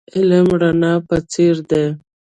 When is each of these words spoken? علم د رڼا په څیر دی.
علم 0.13 0.47
د 0.51 0.59
رڼا 0.61 0.93
په 1.07 1.15
څیر 1.31 1.55
دی. 1.69 1.85